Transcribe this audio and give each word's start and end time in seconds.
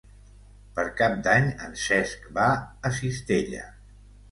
Per 0.79 0.85
Cap 1.01 1.17
d'Any 1.27 1.51
en 1.67 1.77
Cesc 1.83 2.27
va 2.41 2.49
a 2.91 2.95
Cistella. 2.99 3.71